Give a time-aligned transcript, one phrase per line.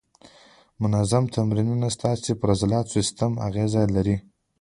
[0.81, 4.15] منظم تمرینونه ستاسې پر عضلاتي سیستم اغېزه لري.